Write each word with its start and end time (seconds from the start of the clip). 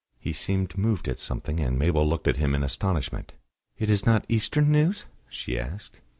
He 0.17 0.33
seemed 0.33 0.79
moved 0.79 1.07
at 1.07 1.19
something, 1.19 1.59
and 1.59 1.77
Mabel 1.77 2.09
looked 2.09 2.27
at 2.27 2.37
him 2.37 2.55
in 2.55 2.63
astonishment. 2.63 3.33
"It 3.77 3.87
is 3.87 4.03
not 4.03 4.25
Eastern 4.27 4.71
news?" 4.71 5.05
she 5.29 5.59
asked. 5.59 5.99